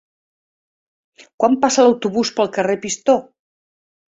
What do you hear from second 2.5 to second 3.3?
carrer Pistó?